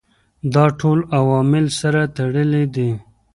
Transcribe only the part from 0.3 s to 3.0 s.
دا ټول عوامل سره تړلي دي.